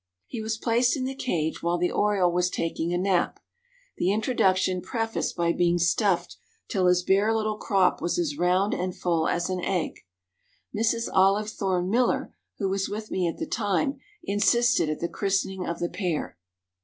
He 0.25 0.41
was 0.41 0.57
placed 0.57 0.97
in 0.97 1.03
the 1.05 1.13
cage 1.13 1.61
while 1.61 1.77
the 1.77 1.91
oriole 1.91 2.31
was 2.31 2.49
taking 2.49 2.91
a 2.91 2.97
nap, 2.97 3.39
the 3.97 4.11
introduction 4.11 4.81
prefaced 4.81 5.35
by 5.35 5.53
being 5.53 5.77
stuffed 5.77 6.37
till 6.67 6.87
his 6.87 7.03
bare 7.03 7.31
little 7.35 7.55
crop 7.57 8.01
was 8.01 8.17
as 8.17 8.35
round 8.35 8.73
and 8.73 8.97
full 8.97 9.27
as 9.27 9.47
an 9.51 9.63
egg. 9.63 9.99
Mrs. 10.75 11.07
Olive 11.13 11.51
Thorne 11.51 11.91
Miller, 11.91 12.33
who 12.57 12.67
was 12.67 12.89
with 12.89 13.11
me 13.11 13.27
at 13.27 13.37
the 13.37 13.45
time, 13.45 13.99
assisted 14.27 14.89
at 14.89 15.01
the 15.01 15.07
christening 15.07 15.67
of 15.67 15.77
the 15.77 15.87
pair. 15.89 16.35